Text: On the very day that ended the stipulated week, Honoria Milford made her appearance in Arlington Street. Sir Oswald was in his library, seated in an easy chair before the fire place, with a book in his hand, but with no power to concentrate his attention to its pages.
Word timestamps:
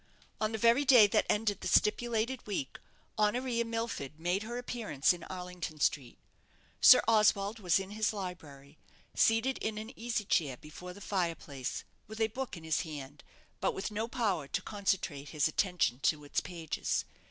On 0.41 0.51
the 0.51 0.57
very 0.57 0.83
day 0.83 1.05
that 1.05 1.27
ended 1.29 1.61
the 1.61 1.67
stipulated 1.67 2.47
week, 2.47 2.79
Honoria 3.19 3.63
Milford 3.63 4.19
made 4.19 4.41
her 4.41 4.57
appearance 4.57 5.13
in 5.13 5.23
Arlington 5.25 5.79
Street. 5.79 6.17
Sir 6.81 7.03
Oswald 7.07 7.59
was 7.59 7.79
in 7.79 7.91
his 7.91 8.11
library, 8.11 8.79
seated 9.15 9.59
in 9.59 9.77
an 9.77 9.93
easy 9.95 10.25
chair 10.25 10.57
before 10.57 10.93
the 10.93 11.01
fire 11.01 11.35
place, 11.35 11.83
with 12.07 12.19
a 12.19 12.29
book 12.33 12.57
in 12.57 12.63
his 12.63 12.81
hand, 12.81 13.23
but 13.59 13.75
with 13.75 13.91
no 13.91 14.07
power 14.07 14.47
to 14.47 14.61
concentrate 14.63 15.29
his 15.29 15.47
attention 15.47 15.99
to 15.99 16.23
its 16.23 16.39
pages. 16.39 17.05